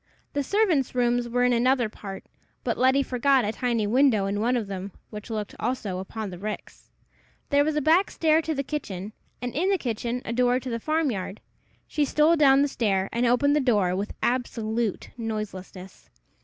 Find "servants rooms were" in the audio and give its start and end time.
0.43-1.43